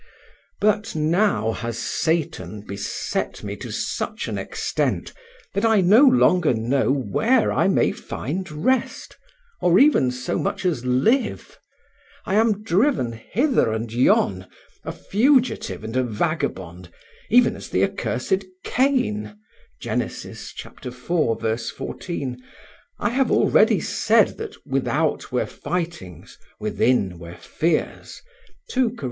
[0.59, 5.13] But now has Satan beset me to such an extent
[5.53, 9.15] that I no longer know where I may find rest,
[9.61, 11.59] or even so much as live.
[12.25, 14.47] I am driven hither and yon,
[14.83, 16.91] a fugitive and a vagabond,
[17.29, 19.37] even as the accursed Cain
[19.79, 20.01] (Gen.
[20.01, 20.51] iv,
[20.83, 22.43] 14).
[22.97, 28.19] I have already said that "without were fightings, within were fears"
[28.75, 28.99] (II Cor.